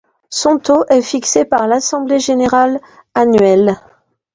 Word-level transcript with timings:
Son 0.31 0.57
taux 0.57 0.83
est 0.89 1.03
fixé 1.03 1.45
par 1.45 1.67
l'assemblée 1.67 2.17
générale 2.17 2.79
annuelle. 3.13 3.77